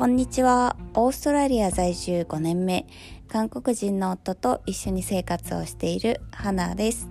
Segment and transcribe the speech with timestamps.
[0.00, 0.78] こんにちは。
[0.94, 2.86] オーストラリア在住5年目、
[3.28, 7.06] 韓国人の夫と一緒に生活をしている花です。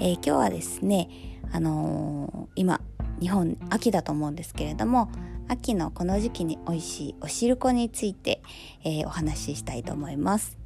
[0.00, 1.10] えー、今日はですね、
[1.52, 2.80] あのー、今、
[3.20, 5.10] 日本秋だと思うんですけれども、
[5.48, 8.40] 秋のこの時期に美味しいお汁粉について、
[8.84, 10.56] えー、お話ししたいと思います。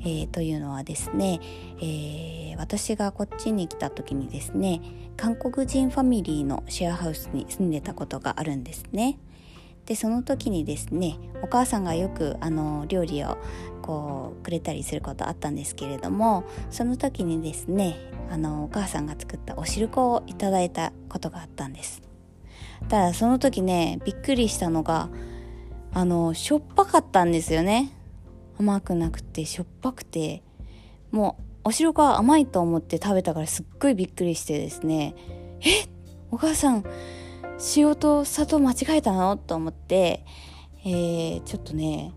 [0.00, 1.38] えー、というのはですね、
[1.82, 4.80] えー、私がこっちに来た時にですね
[5.16, 9.18] 韓国人ファミリーのシェアハウスに住んでたことがあるんですね。
[9.86, 13.38] でその時にですねお母さんがよくあの料理を
[13.82, 17.96] こうくれたりすることあったんですけれどもその時にですね
[18.30, 22.02] あのお母さんが作ったお汁粉をいただいたことがあったんです。
[22.88, 25.08] ただその時ねびっくりしたのが
[25.94, 27.92] あのしょっぱかったんですよね。
[28.58, 30.42] 甘くなくてしょっぱくて
[31.10, 35.14] もうお汁粉は甘いと思って食べたからすっごいびっくりしてですね
[35.60, 35.88] え
[36.30, 36.84] お母さん
[37.76, 39.36] 塩と砂糖間違えたの？
[39.36, 40.24] と思って、
[40.84, 42.12] えー、ちょっとね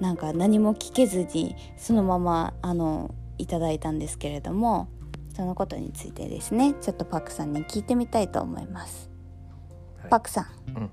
[0.00, 4.88] なんか何も聞けずにそのままあのいただいたんですけれども
[5.34, 9.10] そのことについてですねちょっとパクさんに聞いてみたいと思います、
[10.00, 10.46] はい、パクさん、
[10.76, 10.90] うん、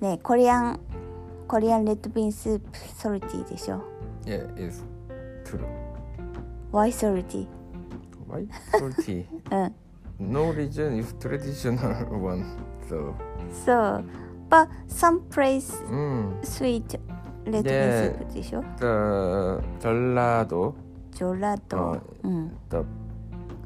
[0.00, 0.80] ねコリアン
[1.46, 3.84] コリアンレッドビーンスープソルティでしょ
[4.24, 4.82] ？Yeah, it's
[5.44, 5.60] true
[6.72, 7.46] Why salty?
[8.28, 9.26] Why salty?
[9.50, 9.74] うん
[10.18, 12.44] no region is traditional one
[12.88, 13.14] so
[13.64, 14.04] so
[14.48, 16.44] but some place mm.
[16.44, 16.98] sweet
[17.44, 20.74] red bean soup でしょ the gelato
[21.12, 22.84] gelato、uh, the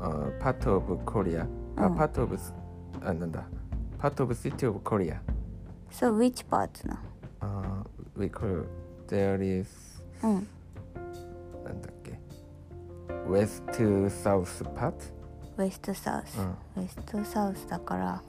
[0.00, 2.36] uh, part of Korea、uh, part of
[3.02, 3.44] あなんだ
[3.98, 5.20] part of city of Korea
[5.90, 7.00] so which part な
[7.40, 7.84] uh,
[8.16, 8.64] we call
[9.08, 9.68] there is、
[10.22, 10.46] うん、
[11.64, 12.18] なんだっけ
[13.28, 14.94] west to south part
[15.60, 18.22] ウエストサウス、ウエストサウスだから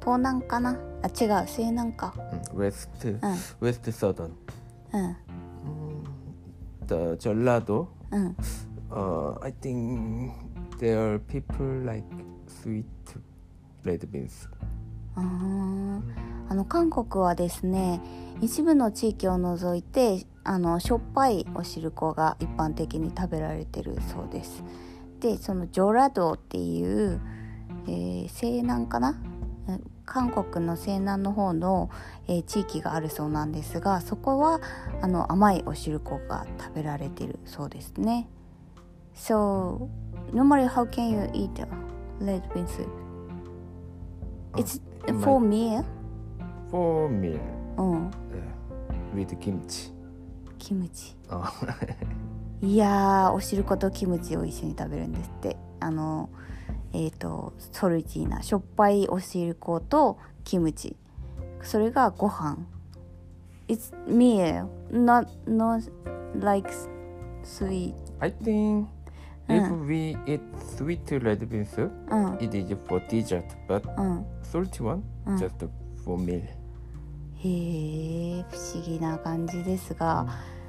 [0.00, 0.74] 東南かな？
[1.02, 1.46] あ違う。
[1.46, 2.14] 西南か、
[2.54, 3.08] ウエスト、
[3.60, 4.32] ウエストサウダン
[4.94, 5.16] うん。
[6.86, 8.36] The gelato うん。
[8.90, 10.32] uh, I think
[10.78, 12.06] there are people like
[12.46, 12.84] sweet
[13.84, 14.48] red beans.
[15.14, 16.00] あ
[16.48, 18.00] あの韓国はですね
[18.40, 24.62] 一部の地域を除いてあのしょっぱいお汁粉が一般的に食べられてるそうです。
[25.20, 27.20] でそのジョラ道っていう、
[27.86, 29.20] えー、西南かな？
[30.06, 31.90] 韓国の西南の方の、
[32.28, 34.60] えー、地域があるそうなんですがそこは
[35.02, 38.28] あの甘いお汁粉が食べられてるそうですね。
[39.14, 39.88] So
[40.32, 41.50] normally how can you eat
[42.20, 42.88] red bean soup?
[44.54, 44.80] It's
[45.22, 45.84] for meal?
[46.70, 47.38] For meal.
[47.76, 48.10] うん。
[49.14, 49.92] with kimchi.
[50.58, 51.16] キムチ。
[52.60, 56.28] いやお汁粉とキムチを一緒に食べるんですってあの
[56.92, 60.96] えっ、ー、とソルティーなしょっぱいお汁粉とキムチ
[61.62, 62.58] それがご飯
[63.68, 65.88] It's meal not not
[66.40, 66.68] like
[67.44, 68.86] sweet I think
[69.48, 70.40] if we eat
[70.76, 75.68] sweet red bean soup、うん、it is for dessert but、うん、salty one、うん、just
[76.04, 76.42] for meal
[77.40, 80.26] へえ不思議な感じですが、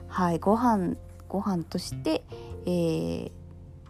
[0.08, 0.96] はいご飯
[1.30, 2.24] ご飯として、
[2.66, 3.32] えー、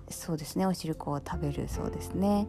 [0.09, 2.45] そうですねお汁粉を食べるそうですね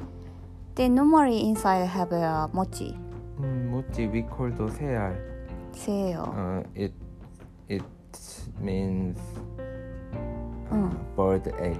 [0.74, 2.94] で normally inside have a mochi
[3.38, 5.14] mm, mochi we call the seal
[5.72, 6.92] seal uh, it
[7.68, 7.84] it
[8.60, 9.16] means
[10.70, 11.76] uh, bird egg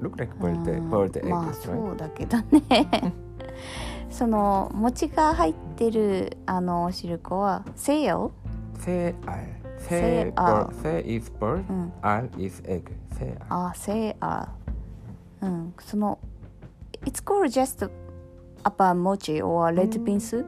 [0.00, 3.12] look like bird, egg, bird egg まあそうだけどね
[4.10, 8.32] その餅が入ってるあのお汁粉はセイヨ
[8.78, 9.14] セ
[9.88, 10.82] セイアー。
[10.82, 11.64] セイイスバル。
[13.18, 13.76] セイアー。
[13.76, 15.46] セイアー。
[15.46, 15.74] うん。
[15.80, 16.18] その、
[17.04, 17.90] It's ゴルジャスト just
[18.64, 20.46] a pan mochi or a red bean soup?、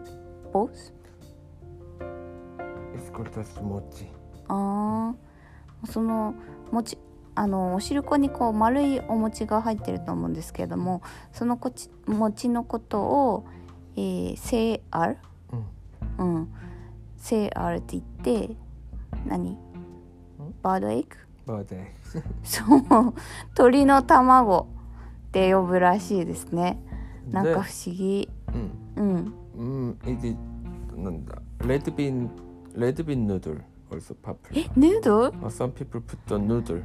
[0.52, 0.68] Mm.
[4.48, 5.86] ああ。
[5.86, 6.34] その、
[6.70, 6.98] もち、
[7.34, 13.46] あの、お汁粉にこう丸いお餅が入ってると思うんですけれども、そのこち餅のことを、
[13.96, 15.16] えー、セイアー。
[16.18, 16.48] うん。
[17.16, 18.56] セイアーって言って、
[19.26, 19.58] 何
[20.62, 21.16] バードエッグ
[21.46, 23.14] バードエッグそう
[23.54, 24.68] 鳥の卵
[25.28, 26.78] って呼ぶらしいですね
[27.30, 30.36] なんか不思議うんうんうん、えで
[30.96, 32.30] なんだレッドビン
[32.74, 36.82] レッドビンヌードル also popular えヌードル some people put the noodle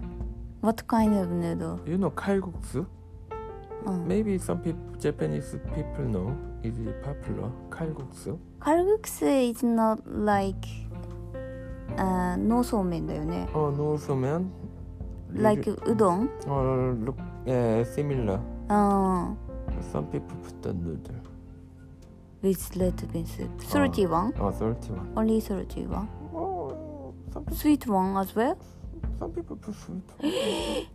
[0.61, 1.79] What kind of noodle?
[1.87, 2.85] You know kalguksu?
[4.05, 8.37] Maybe some people, Japanese people know is it popular kalguksu?
[8.59, 10.67] Kalguksu is not like
[11.97, 13.47] あ農村麺だよね。
[13.53, 14.51] あ、農村麺
[15.33, 17.15] Like うどんあ、look,
[17.45, 18.39] yeah, similar.
[18.69, 19.33] あ
[19.93, 21.13] Some people put the noodle.
[22.41, 23.49] with red bean soup.
[23.69, 24.33] 31?
[24.39, 25.13] Oh, 31.
[25.15, 26.07] Only 31?
[26.33, 28.55] Oh, some, people, Sweet one as well?
[29.19, 30.87] some people put sweet.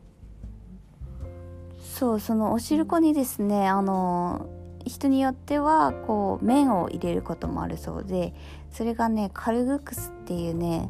[1.82, 4.46] そうそのお汁粉にですねあの
[4.86, 8.34] 人によってはこう麺を入れることもあるそうで
[8.70, 10.88] それがねカルグクスっていうね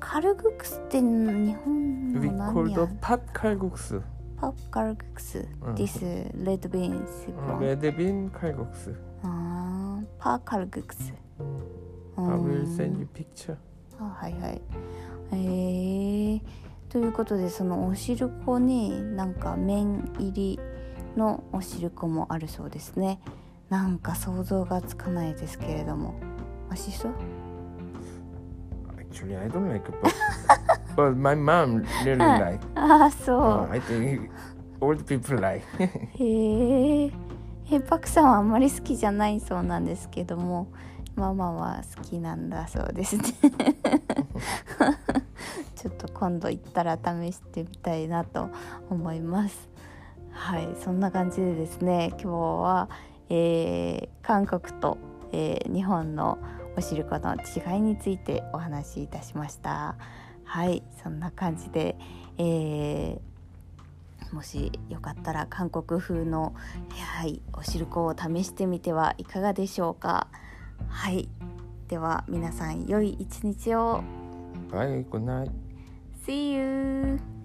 [0.00, 2.88] カルグクスって日本の何や？
[3.00, 3.20] パッ？
[3.32, 5.74] カルグクス、うん。
[5.74, 6.00] This
[6.44, 8.94] red bean soup Uh, red bean kalguksu.
[9.24, 11.12] あーパーカルグクス。
[12.16, 13.56] I will send you picture.
[13.98, 14.62] あはいはい。
[15.32, 16.40] えー、
[16.88, 20.60] ということでそのお汁粉になんか麺入り
[21.16, 23.20] のお汁粉もあるそうですね。
[23.68, 26.14] なんか想像がつかないですけれども。
[26.70, 27.08] あしそ
[29.10, 30.12] Actually, I don't like it, but,
[31.12, 32.60] but my mom really like.
[32.74, 34.28] ああそ Uh, う I think
[34.80, 35.64] old people like.
[36.18, 37.12] へえ
[37.70, 40.68] えパクさんはあんまり好きじゃないそうなんですけども。
[41.16, 43.24] ママは好きなんだそうですね。
[45.74, 48.50] ちょっと今度行ったら試してみたいなと
[48.88, 49.68] 思います
[50.38, 52.88] はいそんな感じでですね今日は、
[53.28, 54.98] えー韓国と、
[55.32, 56.38] えー日本の
[56.76, 59.96] お汁粉の違いについてお話しいたしました
[60.44, 61.96] はいそんな感じで、
[62.38, 63.20] えー
[64.32, 66.54] もしよかったら韓国風の、
[66.90, 70.28] はい、お汁粉を試してみてはいかがでしょうか
[70.88, 71.30] はい
[71.88, 74.04] では皆さん良い一日を
[74.70, 75.50] Bye, good night.
[76.26, 77.37] See you!